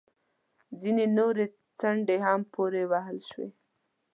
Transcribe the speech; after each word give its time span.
ځینې 0.81 1.05
نورې 1.17 1.45
څنډې 1.79 2.17
ته 2.25 2.33
پورې 2.53 2.83
وهل 2.91 3.17
شوې 3.29 3.47